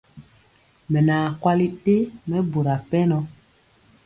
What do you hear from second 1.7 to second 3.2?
ɗe mɛbura pɛnɔ.